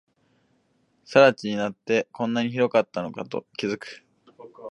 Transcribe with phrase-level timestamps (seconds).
[1.05, 4.03] 更地になって、こんなに広かったのかと気づく